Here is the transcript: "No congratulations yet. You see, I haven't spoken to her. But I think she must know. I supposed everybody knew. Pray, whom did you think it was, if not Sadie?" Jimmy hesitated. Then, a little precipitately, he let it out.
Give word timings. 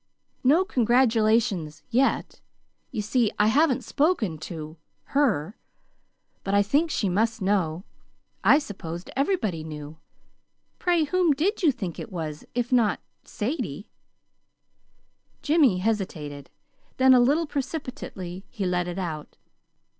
"No 0.43 0.65
congratulations 0.65 1.83
yet. 1.91 2.41
You 2.91 3.03
see, 3.03 3.31
I 3.37 3.45
haven't 3.49 3.83
spoken 3.83 4.39
to 4.39 4.77
her. 5.13 5.55
But 6.43 6.55
I 6.55 6.63
think 6.63 6.89
she 6.89 7.07
must 7.07 7.39
know. 7.39 7.83
I 8.43 8.57
supposed 8.57 9.11
everybody 9.15 9.63
knew. 9.63 9.97
Pray, 10.79 11.03
whom 11.03 11.33
did 11.33 11.61
you 11.61 11.71
think 11.71 11.99
it 11.99 12.11
was, 12.11 12.43
if 12.55 12.71
not 12.71 12.99
Sadie?" 13.25 13.91
Jimmy 15.43 15.77
hesitated. 15.77 16.49
Then, 16.97 17.13
a 17.13 17.19
little 17.19 17.45
precipitately, 17.45 18.43
he 18.49 18.65
let 18.65 18.87
it 18.87 18.97
out. 18.97 19.37